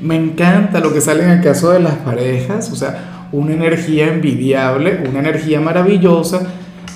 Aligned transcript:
me 0.00 0.16
encanta 0.16 0.80
lo 0.80 0.92
que 0.92 1.00
sale 1.00 1.24
en 1.24 1.30
el 1.30 1.40
caso 1.40 1.70
de 1.70 1.80
las 1.80 1.94
parejas, 1.94 2.70
o 2.70 2.76
sea, 2.76 3.28
una 3.32 3.52
energía 3.52 4.12
envidiable, 4.12 5.02
una 5.08 5.20
energía 5.20 5.60
maravillosa, 5.60 6.46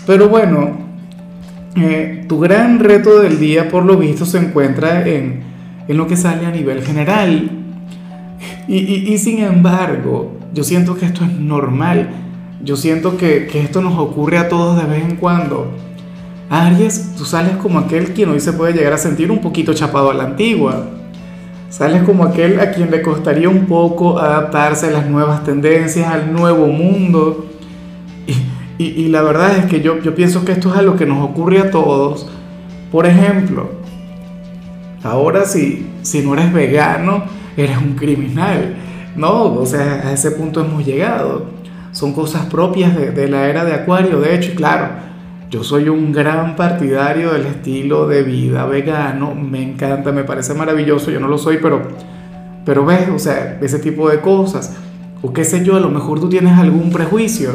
pero 0.07 0.29
bueno, 0.29 0.79
eh, 1.77 2.25
tu 2.29 2.39
gran 2.41 2.79
reto 2.81 3.21
del 3.21 3.39
día 3.39 3.69
por 3.69 3.85
lo 3.85 3.97
visto 3.97 4.25
se 4.25 4.39
encuentra 4.39 5.07
en, 5.07 5.43
en 5.89 5.97
lo 5.97 6.07
que 6.07 6.17
sale 6.17 6.47
a 6.47 6.51
nivel 6.51 6.83
general. 6.83 7.51
Y, 8.69 8.77
y, 8.77 9.19
sin 9.19 9.43
embargo, 9.43 10.39
yo 10.55 10.65
siento 10.65 10.97
que 10.97 11.07
esto 11.07 11.25
es 11.25 11.33
normal, 11.33 12.11
yo 12.63 12.77
siento 12.77 13.17
que, 13.17 13.47
que 13.47 13.61
esto 13.61 13.83
nos 13.83 13.99
ocurre 13.99 14.39
a 14.39 14.49
todos 14.49 14.81
de 14.81 14.89
vez 14.89 15.05
en 15.05 15.17
cuando. 15.17 15.73
Aries, 16.49 17.15
tú 17.17 17.25
sales 17.25 17.57
como 17.57 17.79
aquel 17.79 18.13
quien 18.13 18.31
hoy 18.31 18.41
se 18.41 18.53
puede 18.53 18.73
llegar 18.73 18.93
a 18.93 18.99
sentir 18.99 19.31
un 19.31 19.41
poquito 19.41 19.75
chapado 19.75 20.11
a 20.11 20.15
la 20.15 20.25
antigua 20.25 20.87
Sales 21.73 22.03
como 22.03 22.25
aquel 22.25 22.61
a 22.61 22.71
quien 22.71 22.91
le 22.91 23.01
costaría 23.01 23.49
un 23.49 23.65
poco 23.65 24.19
adaptarse 24.19 24.89
a 24.89 24.91
las 24.91 25.07
nuevas 25.09 25.43
tendencias, 25.43 26.07
al 26.07 26.31
nuevo 26.31 26.67
mundo. 26.67 27.47
Y, 28.77 28.85
y, 28.85 29.09
la 29.09 29.23
verdad 29.23 29.57
es 29.57 29.65
que 29.67 29.81
yo, 29.81 29.99
yo 30.03 30.15
pienso 30.15 30.45
que 30.45 30.53
esto 30.53 30.71
es 30.71 30.77
algo 30.77 30.97
que 30.97 31.07
nos 31.07 31.25
ocurre 31.25 31.61
a 31.61 31.71
todos. 31.71 32.29
Por 32.91 33.07
ejemplo, 33.07 33.71
ahora 35.03 35.47
si, 35.47 35.91
si 36.03 36.21
no 36.21 36.35
eres 36.35 36.53
vegano, 36.53 37.25
eres 37.57 37.79
un 37.79 37.95
criminal. 37.95 38.75
No, 39.17 39.55
o 39.55 39.65
sea, 39.65 40.09
a 40.09 40.13
ese 40.13 40.33
punto 40.33 40.61
hemos 40.61 40.85
llegado. 40.85 41.47
Son 41.93 42.13
cosas 42.13 42.45
propias 42.47 42.95
de, 42.95 43.13
de 43.13 43.29
la 43.29 43.49
era 43.49 43.65
de 43.65 43.73
Acuario, 43.73 44.21
de 44.21 44.35
hecho, 44.35 44.55
claro 44.55 45.12
yo 45.53 45.63
soy 45.63 45.91
un 45.91 46.13
gran 46.13 46.57
partidario 46.57 47.35
del 47.35 47.45
estilo 47.45 48.09
de 48.09 48.23
vida 48.23 48.65
vegano, 48.65 49.35
me 49.35 49.63
encanta, 49.63 50.11
me 50.11 50.25
parece 50.25 50.55
maravilloso, 50.55 51.11
yo 51.11 51.21
no 51.21 51.29
lo 51.29 51.37
soy, 51.37 51.59
pero, 51.61 51.83
pero 52.65 52.87
ves, 52.87 53.11
o 53.11 53.19
sea, 53.19 53.59
ese 53.61 53.79
tipo 53.79 54.09
de 54.09 54.21
cosas. 54.21 54.75
O 55.21 55.35
qué 55.35 55.45
sé 55.45 55.63
yo, 55.63 55.77
a 55.77 55.81
lo 55.81 55.91
mejor 55.91 56.21
tú 56.21 56.31
tienes 56.31 56.59
algún 56.59 56.91
prejuicio. 56.91 57.51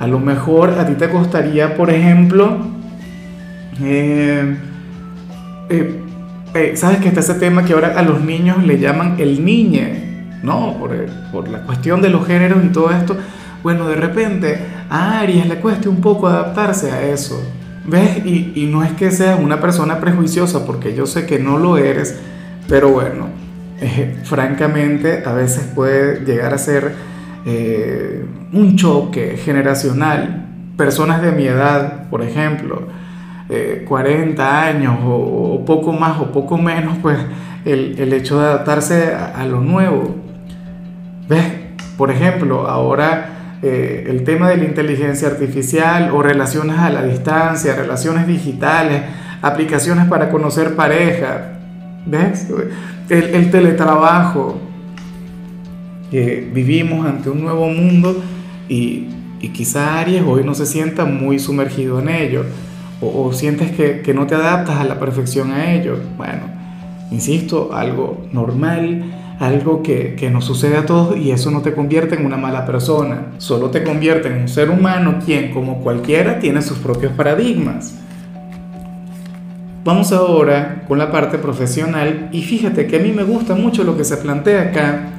A 0.00 0.08
lo 0.08 0.18
mejor 0.18 0.70
a 0.70 0.86
ti 0.86 0.94
te 0.94 1.08
costaría, 1.08 1.76
por 1.76 1.88
ejemplo, 1.90 2.66
eh, 3.80 4.56
eh, 5.68 6.00
eh, 6.52 6.72
¿sabes 6.74 6.98
que 6.98 7.06
está 7.06 7.20
ese 7.20 7.34
tema 7.34 7.64
que 7.64 7.74
ahora 7.74 7.96
a 7.96 8.02
los 8.02 8.22
niños 8.22 8.64
le 8.64 8.76
llaman 8.76 9.14
el 9.18 9.44
niñe? 9.44 10.40
¿No? 10.42 10.76
Por, 10.80 10.90
por 11.30 11.48
la 11.48 11.62
cuestión 11.62 12.02
de 12.02 12.08
los 12.08 12.26
géneros 12.26 12.64
y 12.64 12.68
todo 12.70 12.90
esto 12.90 13.16
bueno, 13.62 13.88
de 13.88 13.96
repente 13.96 14.58
a 14.88 15.20
Aries 15.20 15.46
le 15.46 15.56
cueste 15.56 15.88
un 15.88 16.00
poco 16.00 16.28
adaptarse 16.28 16.90
a 16.90 17.02
eso. 17.02 17.42
¿Ves? 17.88 18.24
Y, 18.26 18.68
no 18.70 18.84
es 18.84 18.92
que 18.92 19.10
seas 19.10 19.40
una 19.40 19.60
persona 19.60 19.98
prejuiciosa, 19.98 20.66
porque 20.66 20.94
yo 20.94 21.06
sé 21.06 21.24
que 21.24 21.38
no 21.38 21.56
lo 21.56 21.78
eres, 21.78 22.18
pero 22.68 22.90
bueno, 22.90 23.28
eh, 23.80 24.18
francamente 24.24 25.22
a 25.24 25.32
veces 25.32 25.70
puede 25.74 26.22
llegar 26.26 26.52
a 26.52 26.58
ser 26.58 26.94
eh, 27.46 28.26
un 28.52 28.76
choque 28.76 29.38
generacional. 29.38 30.44
Personas 30.76 31.22
de 31.22 31.32
mi 31.32 31.46
edad, 31.46 32.10
por 32.10 32.22
ejemplo, 32.22 32.88
40 33.86 34.42
eh, 34.42 34.68
años 34.68 34.98
o, 35.02 35.64
poco 35.64 35.92
más 35.92 36.20
o 36.20 36.30
poco 36.30 36.58
menos, 36.58 36.98
pues 37.00 37.16
el, 37.64 38.12
hecho 38.12 38.38
de 38.38 38.48
adaptarse 38.48 39.14
a, 39.14 39.40
a 39.40 39.46
lo 39.46 39.62
nuevo. 39.62 40.14
¿Ves? 41.26 41.44
Por 41.96 42.10
ejemplo, 42.10 42.68
ahora 42.68 43.37
eh, 43.60 44.06
el 44.08 44.22
tema 44.22 44.50
de 44.50 44.56
la 44.58 44.64
inteligencia 44.64 45.26
artificial 45.26 46.10
o 46.12 46.22
relaciones 46.22 46.78
a 46.78 46.90
la 46.90 47.02
distancia, 47.02 47.74
relaciones 47.74 48.26
digitales, 48.28 49.02
aplicaciones 49.42 50.06
para 50.06 50.30
conocer 50.30 50.76
pareja, 50.76 51.58
¿ves? 52.06 52.46
El, 53.08 53.50
teletrabajo. 53.50 54.60
vivimos 56.12 57.04
ante 57.04 57.30
un 57.30 57.42
nuevo 57.42 57.68
mundo 57.68 58.22
y, 58.68 59.08
y, 59.40 59.48
quizá 59.48 59.98
Aries 59.98 60.22
hoy 60.24 60.44
no 60.44 60.54
se 60.54 60.64
sienta 60.64 61.04
muy 61.04 61.40
sumergido 61.40 61.98
en 61.98 62.10
ello 62.10 62.44
o, 63.00 63.24
o 63.24 63.32
sientes 63.32 63.72
que, 63.72 64.02
que 64.02 64.14
no 64.14 64.26
te 64.28 64.36
adaptas 64.36 64.76
a 64.76 64.84
la 64.84 65.00
perfección 65.00 65.50
a 65.50 65.72
ello. 65.72 65.98
Bueno, 66.16 66.42
insisto, 67.10 67.70
algo 67.72 68.24
normal 68.32 69.17
algo 69.38 69.82
que, 69.82 70.16
que 70.16 70.30
nos 70.30 70.44
sucede 70.44 70.76
a 70.76 70.86
todos 70.86 71.16
y 71.16 71.30
eso 71.30 71.50
no 71.50 71.62
te 71.62 71.72
convierte 71.72 72.16
en 72.16 72.26
una 72.26 72.36
mala 72.36 72.66
persona, 72.66 73.28
solo 73.38 73.70
te 73.70 73.84
convierte 73.84 74.28
en 74.28 74.42
un 74.42 74.48
ser 74.48 74.68
humano 74.70 75.20
quien, 75.24 75.52
como 75.52 75.80
cualquiera, 75.80 76.40
tiene 76.40 76.60
sus 76.60 76.78
propios 76.78 77.12
paradigmas. 77.12 77.94
Vamos 79.84 80.12
ahora 80.12 80.84
con 80.88 80.98
la 80.98 81.12
parte 81.12 81.38
profesional 81.38 82.28
y 82.32 82.42
fíjate 82.42 82.86
que 82.86 82.96
a 82.96 83.00
mí 83.00 83.12
me 83.12 83.22
gusta 83.22 83.54
mucho 83.54 83.84
lo 83.84 83.96
que 83.96 84.04
se 84.04 84.16
plantea 84.16 84.62
acá, 84.62 85.10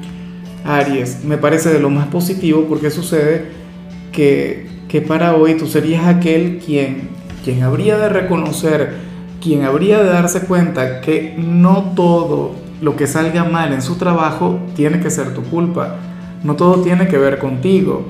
Aries, 0.66 1.24
me 1.24 1.38
parece 1.38 1.70
de 1.70 1.80
lo 1.80 1.90
más 1.90 2.08
positivo 2.08 2.66
porque 2.68 2.92
sucede 2.92 3.46
que, 4.12 4.68
que 4.90 5.02
para 5.02 5.36
hoy 5.36 5.56
tú 5.56 5.66
serías 5.66 6.06
aquel 6.06 6.62
quien, 6.64 7.10
quien 7.44 7.64
habría 7.64 7.98
de 7.98 8.10
reconocer, 8.10 8.96
quien 9.42 9.64
habría 9.64 10.04
de 10.04 10.10
darse 10.10 10.42
cuenta 10.42 11.00
que 11.00 11.36
no 11.38 11.94
todo 11.96 12.59
lo 12.82 12.96
que 12.96 13.08
salga 13.08 13.44
mal 13.44 13.74
en 13.74 13.82
su 13.82 13.96
trabajo 13.96 14.60
tiene 14.76 15.00
que 15.00 15.10
ser 15.10 15.34
tu 15.34 15.44
culpa. 15.44 15.96
No 16.44 16.56
todo 16.56 16.82
tiene 16.82 17.08
que 17.08 17.18
ver 17.18 17.40
contigo. 17.40 18.06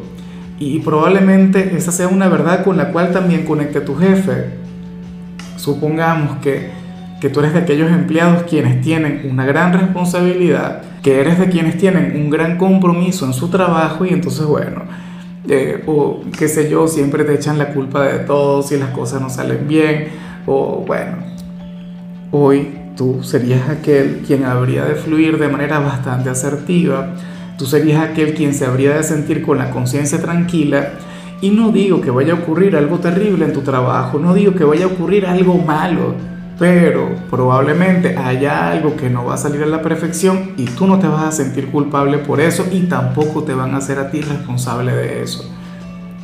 Y 0.59 0.79
probablemente 0.79 1.75
esa 1.75 1.91
sea 1.91 2.07
una 2.07 2.27
verdad 2.27 2.63
con 2.63 2.77
la 2.77 2.91
cual 2.91 3.11
también 3.11 3.45
conecte 3.45 3.81
tu 3.81 3.95
jefe. 3.95 4.51
Supongamos 5.55 6.37
que, 6.37 6.69
que 7.21 7.29
tú 7.29 7.39
eres 7.39 7.53
de 7.53 7.59
aquellos 7.59 7.89
empleados 7.91 8.43
quienes 8.43 8.81
tienen 8.81 9.27
una 9.31 9.45
gran 9.45 9.73
responsabilidad, 9.73 10.81
que 11.01 11.19
eres 11.19 11.39
de 11.39 11.49
quienes 11.49 11.77
tienen 11.77 12.13
un 12.15 12.29
gran 12.29 12.57
compromiso 12.57 13.25
en 13.25 13.33
su 13.33 13.49
trabajo 13.49 14.05
y 14.05 14.09
entonces, 14.09 14.45
bueno, 14.45 14.83
eh, 15.47 15.83
o 15.87 16.21
qué 16.37 16.47
sé 16.47 16.69
yo, 16.69 16.87
siempre 16.87 17.23
te 17.23 17.33
echan 17.33 17.57
la 17.57 17.73
culpa 17.73 18.03
de 18.03 18.19
todo 18.19 18.61
si 18.61 18.77
las 18.77 18.89
cosas 18.89 19.21
no 19.21 19.29
salen 19.29 19.67
bien, 19.67 20.09
o 20.45 20.83
bueno, 20.85 21.17
hoy 22.31 22.78
tú 22.99 23.23
serías 23.23 23.69
aquel 23.69 24.23
quien 24.27 24.43
habría 24.43 24.83
de 24.83 24.95
fluir 24.95 25.39
de 25.39 25.47
manera 25.47 25.79
bastante 25.79 26.29
asertiva, 26.29 27.13
tú 27.57 27.65
serías 27.65 28.03
aquel 28.03 28.33
quien 28.33 28.53
se 28.53 28.65
habría 28.65 28.97
de 28.97 29.03
sentir 29.03 29.41
con 29.41 29.57
la 29.57 29.69
conciencia 29.71 30.19
tranquila. 30.19 30.95
Y 31.39 31.51
no 31.51 31.71
digo 31.71 32.01
que 32.01 32.11
vaya 32.11 32.33
a 32.33 32.35
ocurrir 32.35 32.75
algo 32.75 32.99
terrible 32.99 33.45
en 33.45 33.53
tu 33.53 33.61
trabajo, 33.61 34.19
no 34.19 34.33
digo 34.33 34.53
que 34.53 34.65
vaya 34.65 34.83
a 34.83 34.87
ocurrir 34.89 35.25
algo 35.25 35.57
malo, 35.57 36.13
pero 36.59 37.09
probablemente 37.29 38.17
haya 38.17 38.69
algo 38.69 38.97
que 38.97 39.09
no 39.09 39.23
va 39.23 39.35
a 39.35 39.37
salir 39.37 39.63
a 39.63 39.67
la 39.67 39.81
perfección 39.81 40.51
y 40.57 40.65
tú 40.65 40.85
no 40.85 40.99
te 40.99 41.07
vas 41.07 41.23
a 41.23 41.31
sentir 41.31 41.71
culpable 41.71 42.17
por 42.17 42.41
eso 42.41 42.65
y 42.69 42.81
tampoco 42.81 43.43
te 43.43 43.53
van 43.53 43.75
a 43.75 43.77
hacer 43.77 43.97
a 43.97 44.11
ti 44.11 44.19
responsable 44.19 44.91
de 44.91 45.23
eso. 45.23 45.49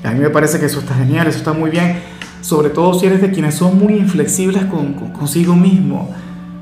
A 0.03 0.11
mí 0.11 0.19
me 0.19 0.29
parece 0.29 0.59
que 0.59 0.65
eso 0.65 0.81
está 0.81 0.93
genial, 0.95 1.27
eso 1.27 1.37
está 1.37 1.53
muy 1.53 1.69
bien, 1.69 2.01
sobre 2.41 2.69
todo 2.69 2.93
si 2.93 3.05
eres 3.05 3.21
de 3.21 3.31
quienes 3.31 3.55
son 3.55 3.79
muy 3.79 3.93
inflexibles 3.93 4.65
con, 4.65 4.91
consigo 5.13 5.55
mismo 5.55 6.13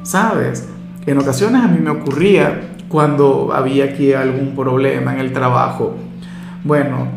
¿sabes? 0.04 0.70
En 1.06 1.18
ocasiones 1.18 1.64
a 1.64 1.68
mí 1.68 1.80
me 1.80 1.90
ocurría 1.90 2.70
cuando 2.88 3.52
había 3.54 3.86
aquí 3.86 4.14
algún 4.14 4.56
problema 4.56 5.14
en 5.14 5.20
el 5.20 5.34
trabajo. 5.34 5.96
Bueno, 6.64 7.08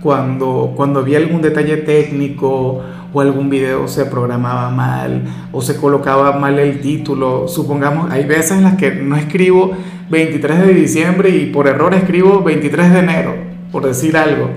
cuando, 0.00 0.72
cuando 0.74 1.00
había 1.00 1.18
algún 1.18 1.42
detalle 1.42 1.76
técnico 1.78 2.82
o 3.12 3.20
algún 3.20 3.48
video 3.48 3.86
se 3.86 4.06
programaba 4.06 4.70
mal 4.70 5.22
o 5.52 5.60
se 5.60 5.76
colocaba 5.76 6.38
mal 6.38 6.58
el 6.58 6.80
título. 6.80 7.46
Supongamos, 7.46 8.10
hay 8.10 8.24
veces 8.24 8.52
en 8.52 8.64
las 8.64 8.74
que 8.74 8.90
no 8.90 9.16
escribo 9.16 9.72
23 10.10 10.66
de 10.66 10.74
diciembre 10.74 11.30
y 11.30 11.46
por 11.46 11.68
error 11.68 11.94
escribo 11.94 12.42
23 12.42 12.92
de 12.92 12.98
enero, 12.98 13.34
por 13.70 13.86
decir 13.86 14.16
algo. 14.16 14.50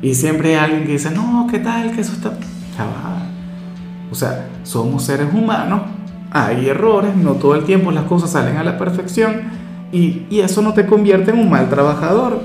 Y 0.00 0.14
siempre 0.14 0.56
hay 0.56 0.64
alguien 0.64 0.86
que 0.86 0.92
dice, 0.92 1.10
no, 1.10 1.46
¿qué 1.50 1.58
tal? 1.58 1.92
Que 1.92 2.00
eso 2.00 2.12
está... 2.12 2.32
O 4.10 4.14
sea, 4.14 4.48
somos 4.64 5.04
seres 5.04 5.28
humanos 5.32 5.82
hay 6.30 6.68
errores, 6.68 7.16
no 7.16 7.32
todo 7.32 7.54
el 7.54 7.64
tiempo 7.64 7.90
las 7.90 8.04
cosas 8.04 8.30
salen 8.30 8.56
a 8.56 8.64
la 8.64 8.78
perfección 8.78 9.42
y, 9.92 10.26
eso 10.40 10.62
no 10.62 10.72
te 10.72 10.86
convierte 10.86 11.32
en 11.32 11.38
un 11.38 11.50
mal 11.50 11.68
trabajador, 11.68 12.40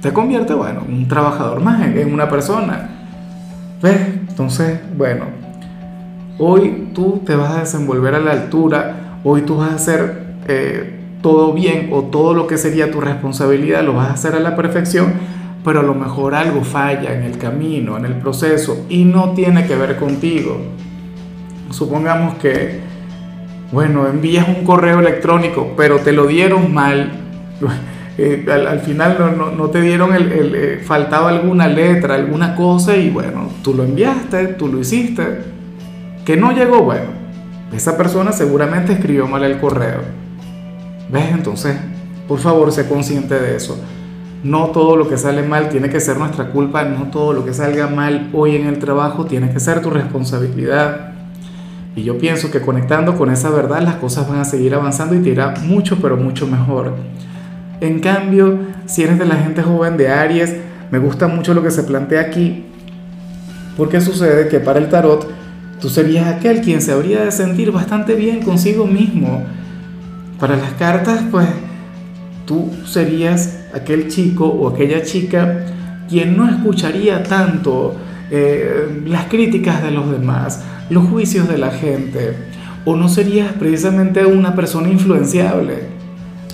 te 0.00 0.12
convierte, 0.12 0.54
bueno, 0.54 0.82
en 0.86 0.94
un 0.94 1.08
trabajador 1.08 1.60
más, 1.60 1.82
en, 1.82 2.12
una 2.12 2.28
persona. 2.28 2.90
¿Ves? 3.82 4.00
Entonces, 4.28 4.80
bueno, 4.96 5.24
hoy 6.38 6.88
tú 6.94 7.22
te 7.26 7.34
vas 7.34 7.50
a 7.52 7.60
desenvolver 7.60 8.14
a 8.14 8.20
la 8.20 8.32
altura, 8.32 9.18
hoy 9.24 9.42
tú 9.42 9.56
vas 9.56 9.72
a 9.72 9.78
ser, 9.78 10.24
eh, 10.46 11.00
todo 11.20 11.54
bien 11.54 11.88
o 11.90 12.02
todo 12.02 12.34
lo 12.34 12.46
que 12.46 12.58
sería 12.58 12.90
tu 12.90 13.00
responsabilidad 13.00 13.82
lo 13.82 13.94
vas 13.94 14.10
a 14.10 14.12
hacer 14.12 14.34
a 14.34 14.40
la 14.40 14.54
perfección, 14.54 15.14
pero 15.64 15.80
a 15.80 15.82
lo 15.82 15.94
mejor 15.94 16.34
algo 16.34 16.62
falla 16.62 17.14
en 17.14 17.22
el 17.22 17.38
camino, 17.38 17.96
en 17.96 18.04
el 18.04 18.16
proceso 18.16 18.84
y 18.90 19.04
no 19.04 19.30
tiene 19.30 19.66
que 19.66 19.74
ver 19.74 19.96
contigo. 19.96 20.58
Supongamos 21.70 22.34
que, 22.34 22.78
bueno, 23.72 24.06
envías 24.06 24.48
un 24.48 24.64
correo 24.64 25.00
electrónico, 25.00 25.74
pero 25.76 25.98
te 25.98 26.12
lo 26.12 26.26
dieron 26.26 26.72
mal. 26.72 27.12
Eh, 28.16 28.46
al, 28.48 28.78
final 28.78 29.16
no, 29.36 29.50
no, 29.50 29.70
te 29.70 29.80
dieron 29.80 30.14
el 30.14 30.54
eh, 30.54 30.80
faltaba 30.80 31.30
alguna 31.30 31.66
letra, 31.66 32.14
alguna 32.14 32.54
cosa 32.54 32.96
y 32.96 33.10
bueno, 33.10 33.50
tú 33.60 33.74
lo 33.74 33.82
enviaste, 33.82 34.46
tú 34.54 34.68
lo 34.68 34.78
hiciste, 34.78 35.40
que 36.24 36.36
no 36.36 36.52
llegó, 36.52 36.84
bueno, 36.84 37.06
esa 37.74 37.96
persona 37.96 38.30
seguramente 38.30 38.92
escribió 38.92 39.26
mal 39.26 39.42
el 39.42 39.58
correo. 39.58 40.02
¿Ves? 41.10 41.32
Entonces, 41.32 41.76
por 42.28 42.38
favor, 42.38 42.70
sé 42.70 42.88
consciente 42.88 43.34
de 43.34 43.56
eso. 43.56 43.78
No 44.44 44.66
todo 44.66 44.96
lo 44.96 45.08
que 45.08 45.18
sale 45.18 45.42
mal 45.42 45.68
tiene 45.68 45.88
que 45.88 46.00
ser 46.00 46.16
nuestra 46.16 46.50
culpa, 46.50 46.84
no 46.84 47.10
todo 47.10 47.32
lo 47.32 47.44
que 47.44 47.52
salga 47.52 47.88
mal 47.88 48.30
hoy 48.32 48.56
en 48.56 48.66
el 48.66 48.78
trabajo 48.78 49.24
tiene 49.24 49.50
que 49.50 49.58
ser 49.58 49.80
tu 49.80 49.90
responsabilidad. 49.90 51.13
Y 51.96 52.02
yo 52.02 52.18
pienso 52.18 52.50
que 52.50 52.60
conectando 52.60 53.16
con 53.16 53.30
esa 53.30 53.50
verdad 53.50 53.82
las 53.82 53.96
cosas 53.96 54.28
van 54.28 54.40
a 54.40 54.44
seguir 54.44 54.74
avanzando 54.74 55.14
y 55.14 55.20
te 55.20 55.30
irá 55.30 55.54
mucho, 55.62 55.98
pero 56.00 56.16
mucho 56.16 56.46
mejor. 56.46 56.94
En 57.80 58.00
cambio, 58.00 58.58
si 58.86 59.02
eres 59.02 59.18
de 59.18 59.26
la 59.26 59.36
gente 59.36 59.62
joven 59.62 59.96
de 59.96 60.08
Aries, 60.08 60.56
me 60.90 60.98
gusta 60.98 61.28
mucho 61.28 61.54
lo 61.54 61.62
que 61.62 61.70
se 61.70 61.84
plantea 61.84 62.20
aquí, 62.20 62.64
porque 63.76 64.00
sucede 64.00 64.48
que 64.48 64.60
para 64.60 64.78
el 64.78 64.88
tarot 64.88 65.28
tú 65.80 65.88
serías 65.88 66.26
aquel 66.26 66.60
quien 66.60 66.80
se 66.80 66.92
habría 66.92 67.24
de 67.24 67.32
sentir 67.32 67.70
bastante 67.72 68.14
bien 68.14 68.42
consigo 68.42 68.86
mismo. 68.86 69.44
Para 70.40 70.56
las 70.56 70.72
cartas, 70.72 71.22
pues 71.30 71.48
tú 72.46 72.70
serías 72.86 73.60
aquel 73.74 74.08
chico 74.08 74.46
o 74.46 74.68
aquella 74.68 75.02
chica 75.02 75.66
quien 76.08 76.36
no 76.36 76.48
escucharía 76.48 77.22
tanto 77.22 77.94
eh, 78.30 79.02
las 79.06 79.24
críticas 79.24 79.82
de 79.82 79.90
los 79.90 80.10
demás, 80.10 80.62
los 80.90 81.08
juicios 81.08 81.48
de 81.48 81.58
la 81.58 81.70
gente, 81.70 82.36
o 82.84 82.96
no 82.96 83.08
serías 83.08 83.52
precisamente 83.52 84.24
una 84.26 84.54
persona 84.54 84.88
influenciable. 84.88 85.88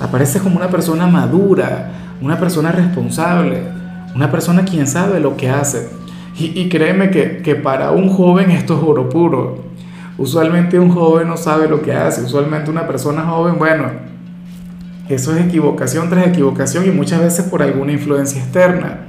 Apareces 0.01 0.41
como 0.43 0.57
una 0.57 0.69
persona 0.69 1.07
madura, 1.07 1.91
una 2.21 2.39
persona 2.39 2.73
responsable, 2.73 3.63
una 4.15 4.31
persona 4.31 4.65
quien 4.65 4.87
sabe 4.87 5.21
lo 5.21 5.37
que 5.37 5.51
hace. 5.51 5.89
Y, 6.39 6.71
créeme 6.71 7.11
que, 7.11 7.43
que 7.43 7.55
para 7.55 7.91
un 7.91 8.09
joven 8.09 8.51
esto 8.51 8.75
es 8.79 8.83
oro 8.83 9.11
puro. 9.11 9.65
Usualmente 10.17 10.79
un 10.79 10.91
joven 10.91 11.29
no 11.29 11.37
sabe 11.37 11.69
lo 11.69 11.83
que 11.83 11.93
hace, 11.93 12.23
usualmente 12.23 12.71
una 12.71 12.87
persona 12.87 13.23
joven, 13.23 13.59
bueno, 13.59 13.87
eso 15.09 15.37
es 15.37 15.45
equivocación 15.45 16.09
tras 16.09 16.29
equivocación 16.29 16.87
y 16.87 16.93
muchas 16.93 17.21
veces 17.21 17.47
por 17.47 17.63
alguna 17.63 17.93
influencia 17.93 18.41
externa. 18.41 19.01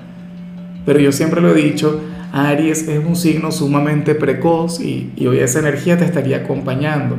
Pero 0.86 1.00
yo 1.00 1.12
siempre 1.12 1.42
lo 1.42 1.52
he 1.52 1.54
dicho, 1.54 2.02
Aries 2.34 2.88
es 2.88 3.06
un 3.06 3.16
signo 3.16 3.52
sumamente 3.52 4.16
precoz 4.16 4.80
y, 4.80 5.12
hoy 5.28 5.40
esa 5.40 5.60
energía 5.60 5.98
te 5.98 6.06
estaría 6.06 6.38
acompañando. 6.38 7.18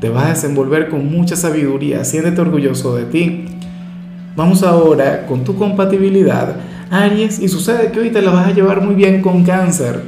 Te 0.00 0.10
vas 0.10 0.24
a 0.24 0.28
desenvolver 0.30 0.88
con 0.88 1.10
mucha 1.10 1.34
sabiduría, 1.34 2.04
siéntete 2.04 2.40
orgulloso 2.40 2.94
de 2.96 3.04
ti. 3.04 3.44
Vamos 4.36 4.62
ahora 4.62 5.26
con 5.26 5.44
tu 5.44 5.56
compatibilidad, 5.56 6.56
Aries, 6.90 7.38
y 7.40 7.48
sucede 7.48 7.90
que 7.90 8.00
hoy 8.00 8.10
te 8.10 8.22
la 8.22 8.32
vas 8.32 8.48
a 8.48 8.52
llevar 8.52 8.82
muy 8.82 8.94
bien 8.94 9.22
con 9.22 9.44
cáncer. 9.44 10.00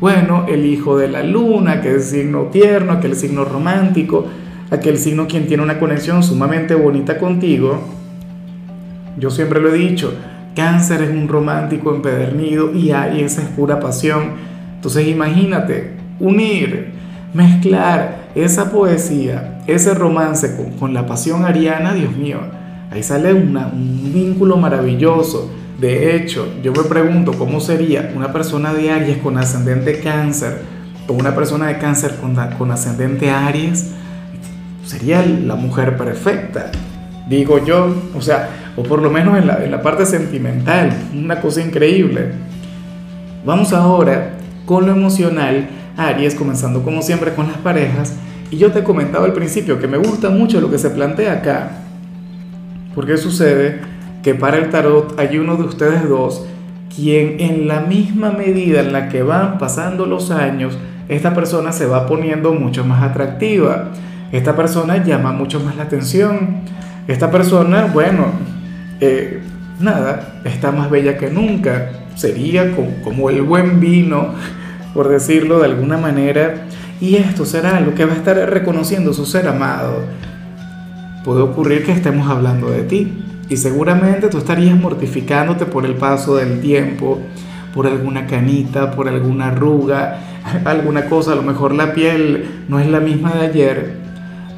Bueno, 0.00 0.44
el 0.48 0.66
hijo 0.66 0.96
de 0.98 1.08
la 1.08 1.22
luna, 1.22 1.80
que 1.80 1.96
es 1.96 2.10
signo 2.10 2.44
tierno, 2.44 2.92
aquel 2.92 3.16
signo 3.16 3.44
romántico, 3.44 4.26
aquel 4.70 4.98
signo 4.98 5.26
quien 5.26 5.46
tiene 5.46 5.62
una 5.62 5.78
conexión 5.78 6.22
sumamente 6.22 6.74
bonita 6.74 7.18
contigo. 7.18 7.82
Yo 9.18 9.30
siempre 9.30 9.60
lo 9.60 9.74
he 9.74 9.78
dicho, 9.78 10.12
Cáncer 10.58 11.02
es 11.02 11.10
un 11.10 11.28
romántico 11.28 11.94
empedernido 11.94 12.74
y 12.74 12.90
Aries 12.90 13.38
es 13.38 13.44
pura 13.50 13.78
pasión. 13.78 14.32
Entonces 14.74 15.06
imagínate 15.06 15.92
unir, 16.18 16.94
mezclar 17.32 18.30
esa 18.34 18.72
poesía, 18.72 19.60
ese 19.68 19.94
romance 19.94 20.56
con, 20.80 20.92
la 20.92 21.06
pasión 21.06 21.44
ariana, 21.44 21.94
Dios 21.94 22.16
mío, 22.16 22.38
ahí 22.90 23.04
sale 23.04 23.34
un 23.34 24.10
vínculo 24.12 24.56
maravilloso. 24.56 25.48
De 25.80 26.16
hecho, 26.16 26.52
yo 26.60 26.72
me 26.72 26.82
pregunto 26.82 27.34
cómo 27.38 27.60
sería 27.60 28.12
una 28.16 28.32
persona 28.32 28.74
de 28.74 28.90
Aries 28.90 29.18
con 29.18 29.38
ascendente 29.38 30.00
cáncer 30.00 30.62
o 31.06 31.12
una 31.12 31.36
persona 31.36 31.68
de 31.68 31.78
cáncer 31.78 32.16
con, 32.16 32.34
con 32.58 32.72
ascendente 32.72 33.30
Aries. 33.30 33.92
Sería 34.84 35.24
la 35.24 35.54
mujer 35.54 35.96
perfecta, 35.96 36.72
digo 37.28 37.64
yo. 37.64 37.94
O 38.16 38.20
sea, 38.20 38.48
o 38.76 38.82
por 38.82 39.02
lo 39.02 39.10
menos 39.10 39.36
en 39.38 39.70
la, 39.70 39.82
parte 39.82 40.06
sentimental, 40.06 40.92
una 41.14 41.40
cosa 41.40 41.60
increíble. 41.60 42.32
Vamos 43.44 43.72
ahora 43.72 44.34
con 44.66 44.86
lo 44.86 44.92
emocional, 44.92 45.68
Aries, 45.96 46.34
comenzando 46.34 46.82
como 46.82 47.02
siempre 47.02 47.34
con 47.34 47.48
las 47.48 47.56
parejas, 47.56 48.14
y 48.50 48.56
yo 48.56 48.70
te 48.70 48.84
comentaba 48.84 49.24
al 49.24 49.32
principio 49.32 49.80
que 49.80 49.88
me 49.88 49.98
gusta 49.98 50.30
mucho 50.30 50.60
lo 50.60 50.70
que 50.70 50.78
se 50.78 50.90
plantea 50.90 51.32
acá, 51.32 51.70
porque 52.94 53.16
sucede 53.16 53.80
que 54.22 54.34
para 54.34 54.58
el 54.58 54.70
tarot 54.70 55.18
hay 55.18 55.38
uno 55.38 55.56
de 55.56 55.64
ustedes 55.64 56.08
dos 56.08 56.46
quien 56.94 57.40
en 57.40 57.68
la 57.68 57.80
misma 57.80 58.30
medida 58.30 58.80
en 58.80 58.92
la 58.92 59.08
que 59.08 59.22
van 59.22 59.58
pasando 59.58 60.06
los 60.06 60.30
años, 60.30 60.76
esta 61.08 61.34
persona 61.34 61.72
se 61.72 61.86
va 61.86 62.06
poniendo 62.06 62.52
mucho 62.52 62.84
más 62.84 63.02
atractiva, 63.02 63.90
esta 64.32 64.56
persona 64.56 65.02
llama 65.04 65.32
mucho 65.32 65.60
más 65.60 65.76
la 65.76 65.84
atención, 65.84 66.62
esta 67.08 67.30
persona, 67.30 67.86
bueno, 67.86 68.26
eh, 69.00 69.40
nada, 69.80 70.40
está 70.44 70.72
más 70.72 70.90
bella 70.90 71.16
que 71.16 71.30
nunca. 71.30 71.90
Sería 72.14 72.74
como, 73.02 73.30
el 73.30 73.40
buen 73.40 73.80
vino, 73.80 74.34
por 74.92 75.08
decirlo 75.08 75.58
de 75.60 75.64
alguna 75.64 75.96
manera. 75.96 76.66
Y 77.00 77.16
esto 77.16 77.46
será 77.46 77.80
lo 77.80 77.94
que 77.94 78.04
va 78.04 78.12
a 78.12 78.16
estar 78.16 78.36
reconociendo 78.50 79.14
su 79.14 79.24
ser 79.24 79.48
amado. 79.48 80.04
Puede 81.24 81.40
ocurrir 81.40 81.82
que 81.82 81.92
estemos 81.92 82.28
hablando 82.28 82.70
de 82.70 82.82
ti. 82.82 83.24
Y 83.48 83.56
seguramente 83.56 84.28
tú 84.28 84.36
estarías 84.36 84.78
mortificándote 84.78 85.64
por 85.64 85.86
el 85.86 85.94
paso 85.94 86.36
del 86.36 86.60
tiempo, 86.60 87.20
por 87.72 87.86
alguna 87.86 88.26
canita, 88.26 88.90
por 88.90 89.08
alguna 89.08 89.46
arruga, 89.46 90.18
alguna 90.66 91.06
cosa. 91.06 91.32
A 91.32 91.36
lo 91.36 91.42
mejor 91.42 91.72
la 91.72 91.94
piel 91.94 92.64
no 92.68 92.78
es 92.78 92.86
la 92.86 93.00
misma 93.00 93.32
de 93.32 93.46
ayer. 93.46 93.92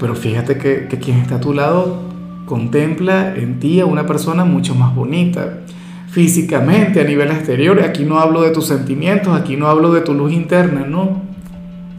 Pero 0.00 0.16
fíjate 0.16 0.58
que, 0.58 0.88
que 0.88 0.98
quien 0.98 1.18
está 1.18 1.36
a 1.36 1.40
tu 1.40 1.52
lado 1.52 2.09
contempla 2.50 3.36
en 3.36 3.60
ti 3.60 3.78
a 3.78 3.86
una 3.86 4.06
persona 4.06 4.44
mucho 4.44 4.74
más 4.74 4.92
bonita. 4.92 5.60
Físicamente, 6.08 7.00
a 7.00 7.04
nivel 7.04 7.30
exterior, 7.30 7.80
aquí 7.80 8.04
no 8.04 8.18
hablo 8.18 8.42
de 8.42 8.50
tus 8.50 8.66
sentimientos, 8.66 9.40
aquí 9.40 9.56
no 9.56 9.68
hablo 9.68 9.92
de 9.92 10.00
tu 10.00 10.14
luz 10.14 10.32
interna, 10.32 10.84
no. 10.84 11.22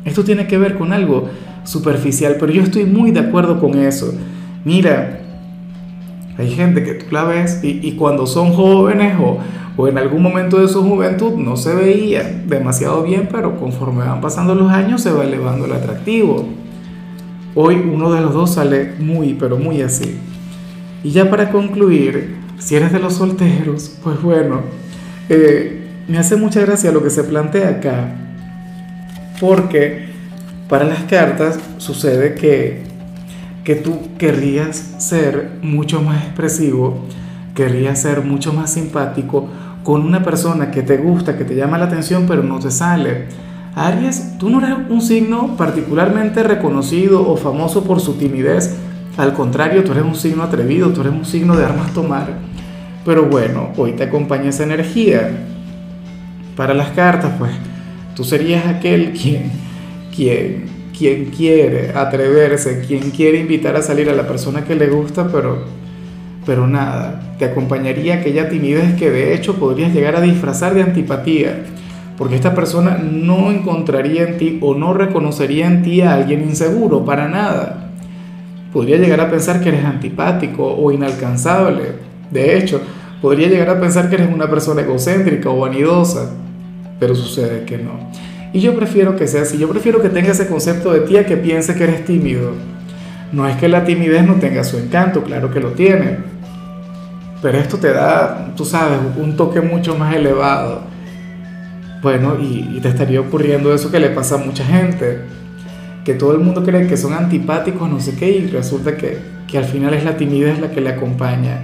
Esto 0.03 0.25
tiene 0.25 0.47
que 0.47 0.57
ver 0.57 0.77
con 0.77 0.91
algo 0.91 1.29
superficial, 1.63 2.35
pero 2.37 2.51
yo 2.51 2.63
estoy 2.63 2.83
muy 2.83 3.11
de 3.11 3.21
acuerdo 3.21 3.61
con 3.61 3.79
eso. 3.79 4.13
Mira, 4.65 5.21
hay 6.37 6.51
gente 6.51 6.83
que 6.83 6.95
tú 6.95 7.05
la 7.11 7.23
ves 7.23 7.61
y, 7.63 7.89
cuando 7.93 8.27
son 8.27 8.51
jóvenes 8.51 9.15
o, 9.21 9.37
o 9.77 9.87
en 9.87 9.97
algún 9.97 10.21
momento 10.21 10.59
de 10.59 10.67
su 10.67 10.83
juventud 10.83 11.35
no 11.35 11.55
se 11.55 11.73
veía 11.73 12.43
demasiado 12.45 13.03
bien, 13.03 13.29
pero 13.31 13.57
conforme 13.57 14.03
van 14.03 14.19
pasando 14.19 14.53
los 14.53 14.69
años 14.69 15.01
se 15.01 15.13
va 15.13 15.23
elevando 15.23 15.63
el 15.65 15.71
atractivo. 15.71 16.45
Hoy 17.55 17.75
uno 17.75 18.11
de 18.11 18.19
los 18.19 18.33
dos 18.33 18.55
sale 18.55 18.95
muy, 18.99 19.33
pero 19.33 19.57
muy 19.57 19.81
así. 19.81 20.19
Y 21.03 21.11
ya 21.11 21.29
para 21.29 21.51
concluir, 21.51 22.35
si 22.59 22.75
eres 22.75 22.91
de 22.91 22.99
los 22.99 23.15
solteros, 23.15 23.97
pues 24.03 24.21
bueno, 24.21 24.61
eh, 25.29 25.87
me 26.07 26.17
hace 26.17 26.35
mucha 26.35 26.61
gracia 26.61 26.91
lo 26.91 27.03
que 27.03 27.09
se 27.09 27.23
plantea 27.23 27.69
acá, 27.69 28.15
porque 29.39 30.05
para 30.69 30.85
las 30.85 31.03
cartas 31.03 31.59
sucede 31.77 32.35
que, 32.35 32.83
que 33.63 33.75
tú 33.75 34.15
querrías 34.17 34.77
ser 34.99 35.57
mucho 35.61 36.01
más 36.01 36.23
expresivo, 36.23 37.05
querrías 37.55 37.99
ser 38.01 38.21
mucho 38.21 38.53
más 38.53 38.71
simpático 38.71 39.49
con 39.83 40.03
una 40.03 40.23
persona 40.23 40.69
que 40.69 40.83
te 40.83 40.97
gusta, 40.97 41.37
que 41.37 41.43
te 41.43 41.55
llama 41.55 41.77
la 41.77 41.85
atención, 41.85 42.25
pero 42.27 42.43
no 42.43 42.59
te 42.59 42.69
sale. 42.69 43.25
Aries, 43.73 44.37
tú 44.37 44.49
no 44.49 44.59
eres 44.59 44.77
un 44.89 45.01
signo 45.01 45.55
particularmente 45.57 46.43
reconocido 46.43 47.27
o 47.27 47.37
famoso 47.37 47.83
por 47.83 47.99
su 47.99 48.13
timidez, 48.13 48.75
al 49.17 49.33
contrario, 49.33 49.83
tú 49.83 49.91
eres 49.91 50.03
un 50.03 50.15
signo 50.15 50.43
atrevido, 50.43 50.89
tú 50.89 51.01
eres 51.01 51.13
un 51.13 51.25
signo 51.25 51.55
de 51.55 51.65
armas 51.65 51.93
tomar. 51.93 52.27
Pero 53.05 53.25
bueno, 53.25 53.69
hoy 53.75 53.93
te 53.93 54.03
acompaña 54.03 54.49
esa 54.49 54.63
energía. 54.63 55.31
Para 56.55 56.73
las 56.73 56.91
cartas, 56.91 57.33
pues, 57.37 57.51
tú 58.15 58.23
serías 58.23 58.65
aquel 58.67 59.11
quien, 59.11 59.51
quien, 60.15 60.65
quien 60.97 61.25
quiere 61.25 61.91
atreverse, 61.93 62.85
quien 62.87 63.11
quiere 63.11 63.39
invitar 63.39 63.75
a 63.75 63.81
salir 63.81 64.09
a 64.09 64.13
la 64.13 64.27
persona 64.27 64.63
que 64.63 64.75
le 64.75 64.87
gusta, 64.87 65.27
pero, 65.29 65.65
pero 66.45 66.67
nada, 66.67 67.35
te 67.37 67.45
acompañaría 67.45 68.15
aquella 68.15 68.49
timidez 68.49 68.95
que 68.95 69.09
de 69.09 69.33
hecho 69.33 69.55
podrías 69.55 69.93
llegar 69.93 70.15
a 70.15 70.21
disfrazar 70.21 70.73
de 70.73 70.83
antipatía, 70.83 71.63
porque 72.17 72.35
esta 72.35 72.53
persona 72.53 72.97
no 72.97 73.51
encontraría 73.51 74.23
en 74.23 74.37
ti 74.37 74.59
o 74.61 74.75
no 74.75 74.93
reconocería 74.93 75.67
en 75.67 75.81
ti 75.81 76.01
a 76.01 76.13
alguien 76.13 76.43
inseguro, 76.43 77.03
para 77.03 77.27
nada 77.27 77.90
podría 78.71 78.97
llegar 78.97 79.19
a 79.19 79.29
pensar 79.29 79.61
que 79.61 79.69
eres 79.69 79.85
antipático 79.85 80.65
o 80.65 80.91
inalcanzable. 80.91 81.93
De 82.31 82.57
hecho, 82.57 82.81
podría 83.21 83.47
llegar 83.47 83.69
a 83.69 83.79
pensar 83.79 84.09
que 84.09 84.15
eres 84.15 84.33
una 84.33 84.49
persona 84.49 84.81
egocéntrica 84.81 85.49
o 85.49 85.59
vanidosa, 85.59 86.31
pero 86.99 87.15
sucede 87.15 87.65
que 87.65 87.77
no. 87.77 88.11
Y 88.53 88.59
yo 88.59 88.75
prefiero 88.75 89.15
que 89.15 89.27
sea 89.27 89.43
así, 89.43 89.57
yo 89.57 89.69
prefiero 89.69 90.01
que 90.01 90.09
tenga 90.09 90.31
ese 90.31 90.47
concepto 90.47 90.91
de 90.91 91.01
ti 91.01 91.17
a 91.17 91.25
que 91.25 91.37
piense 91.37 91.75
que 91.75 91.83
eres 91.83 92.05
tímido. 92.05 92.51
No 93.31 93.47
es 93.47 93.55
que 93.55 93.69
la 93.69 93.85
timidez 93.85 94.25
no 94.25 94.35
tenga 94.35 94.63
su 94.63 94.77
encanto, 94.77 95.23
claro 95.23 95.51
que 95.51 95.61
lo 95.61 95.69
tiene, 95.69 96.17
pero 97.41 97.57
esto 97.57 97.77
te 97.77 97.93
da, 97.93 98.53
tú 98.55 98.65
sabes, 98.65 98.99
un 99.17 99.37
toque 99.37 99.61
mucho 99.61 99.97
más 99.97 100.15
elevado. 100.15 100.81
Bueno, 102.01 102.37
y, 102.39 102.79
te 102.81 102.89
estaría 102.89 103.21
ocurriendo 103.21 103.73
eso 103.73 103.91
que 103.91 103.99
le 103.99 104.09
pasa 104.09 104.35
a 104.35 104.37
mucha 104.39 104.65
gente, 104.65 105.21
que 106.03 106.13
todo 106.13 106.33
el 106.33 106.39
mundo 106.39 106.63
cree 106.63 106.87
que 106.87 106.97
son 106.97 107.13
antipáticos, 107.13 107.89
no 107.89 107.99
sé 107.99 108.15
qué, 108.15 108.29
y 108.29 108.47
resulta 108.47 108.97
que, 108.97 109.17
que 109.47 109.57
al 109.57 109.65
final 109.65 109.93
es 109.93 110.03
la 110.03 110.17
timidez 110.17 110.59
la 110.59 110.71
que 110.71 110.81
le 110.81 110.89
acompaña. 110.89 111.61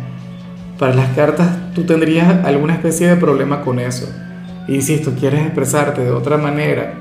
Para 0.78 0.94
las 0.94 1.10
cartas 1.16 1.74
tú 1.74 1.84
tendrías 1.84 2.46
alguna 2.46 2.74
especie 2.74 3.08
de 3.08 3.16
problema 3.16 3.62
con 3.62 3.80
eso. 3.80 4.08
Insisto, 4.68 5.14
quieres 5.18 5.42
expresarte 5.42 6.04
de 6.04 6.12
otra 6.12 6.38
manera, 6.38 6.96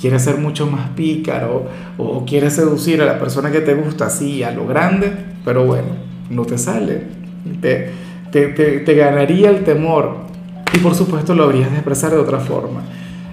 quieres 0.00 0.22
ser 0.22 0.38
mucho 0.38 0.66
más 0.66 0.88
pícaro 0.90 1.66
o, 1.98 2.24
quieres 2.24 2.54
seducir 2.54 3.02
a 3.02 3.06
la 3.06 3.18
persona 3.18 3.52
que 3.52 3.60
te 3.60 3.74
gusta 3.74 4.06
así 4.06 4.42
a 4.42 4.50
lo 4.50 4.66
grande, 4.66 5.12
pero 5.44 5.64
bueno, 5.66 5.88
no 6.30 6.44
te 6.44 6.56
sale. 6.56 7.02
Te, 7.60 7.90
te, 8.32 8.48
te, 8.48 8.94
ganaría 8.94 9.50
el 9.50 9.64
temor 9.64 10.16
y 10.74 10.78
por 10.78 10.94
supuesto 10.94 11.34
lo 11.34 11.44
habrías 11.44 11.70
de 11.70 11.76
expresar 11.76 12.10
de 12.10 12.18
otra 12.18 12.38
forma. 12.38 12.82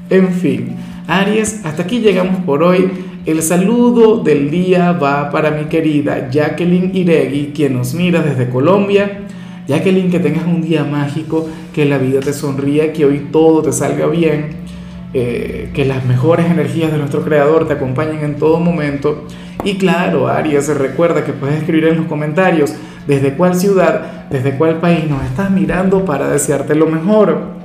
En 0.10 0.30
fin, 0.30 0.76
Aries, 1.08 1.66
hasta 1.66 1.84
aquí 1.84 2.00
llegamos 2.00 2.44
por 2.44 2.64
hoy. 2.64 2.92
El 3.28 3.44
saludo 3.44 4.24
del 4.24 4.50
día 4.50 4.94
va 4.94 5.30
para 5.30 5.52
mi 5.52 5.66
querida 5.66 6.30
Jacqueline 6.30 6.92
Iregui, 6.96 7.52
quien 7.54 7.74
nos 7.74 7.94
mira 7.94 8.22
desde 8.22 8.48
Colombia. 8.48 9.24
Jacqueline, 9.68 10.10
que 10.10 10.22
tengas 10.22 10.46
un 10.46 10.62
día 10.62 10.86
mágico, 10.86 11.46
que 11.74 11.84
la 11.84 11.98
vida 11.98 12.22
te 12.22 12.32
sonría, 12.32 12.94
que 12.94 13.04
hoy 13.04 13.28
todo 13.30 13.64
te 13.64 13.74
salga 13.74 14.08
bien, 14.08 14.52
eh, 15.14 15.72
que 15.74 15.84
las 15.84 16.06
mejores 16.06 16.46
energías 16.46 16.90
de 16.90 17.00
nuestro 17.00 17.22
Creador 17.22 17.68
te 17.68 17.74
acompañen 17.74 18.24
en 18.24 18.38
todo 18.38 18.62
momento. 18.62 19.26
Y 19.66 19.76
claro, 19.76 20.30
Aries, 20.30 20.70
recuerda 20.70 21.26
que 21.26 21.34
puedes 21.34 21.58
escribir 21.58 21.90
en 21.90 21.98
los 21.98 22.06
comentarios 22.06 22.74
desde 23.08 23.34
cuál 23.34 23.56
ciudad, 23.56 24.30
desde 24.30 24.56
cuál 24.58 24.80
país 24.80 25.04
nos 25.10 25.26
estás 25.26 25.52
mirando 25.52 26.06
para 26.06 26.30
desearte 26.30 26.76
lo 26.76 26.86
mejor. 26.86 27.58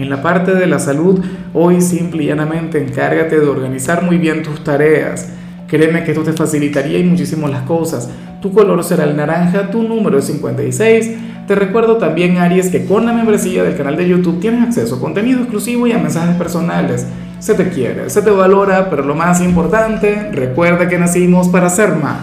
En 0.00 0.08
la 0.08 0.22
parte 0.22 0.54
de 0.54 0.66
la 0.66 0.78
salud, 0.78 1.22
hoy 1.52 1.82
simple 1.82 2.22
y 2.22 2.28
llanamente 2.28 2.82
encárgate 2.82 3.38
de 3.38 3.46
organizar 3.46 4.02
muy 4.02 4.16
bien 4.16 4.42
tus 4.42 4.64
tareas. 4.64 5.28
Créeme 5.68 6.04
que 6.04 6.12
esto 6.12 6.22
te 6.22 6.32
facilitaría 6.32 6.98
y 6.98 7.04
muchísimo 7.04 7.46
las 7.48 7.64
cosas. 7.64 8.08
Tu 8.40 8.50
color 8.50 8.82
será 8.82 9.04
el 9.04 9.14
naranja, 9.14 9.70
tu 9.70 9.82
número 9.82 10.18
es 10.18 10.24
56. 10.24 11.10
Te 11.46 11.54
recuerdo 11.54 11.98
también, 11.98 12.38
Aries, 12.38 12.70
que 12.70 12.86
con 12.86 13.04
la 13.04 13.12
membresía 13.12 13.62
del 13.62 13.76
canal 13.76 13.98
de 13.98 14.08
YouTube 14.08 14.40
tienes 14.40 14.62
acceso 14.62 14.94
a 14.94 15.00
contenido 15.00 15.40
exclusivo 15.40 15.86
y 15.86 15.92
a 15.92 15.98
mensajes 15.98 16.34
personales. 16.36 17.06
Se 17.38 17.52
te 17.52 17.68
quiere, 17.68 18.08
se 18.08 18.22
te 18.22 18.30
valora, 18.30 18.88
pero 18.88 19.04
lo 19.04 19.14
más 19.14 19.42
importante, 19.42 20.30
recuerda 20.32 20.88
que 20.88 20.96
nacimos 20.96 21.48
para 21.48 21.68
ser 21.68 21.94
más. 21.96 22.20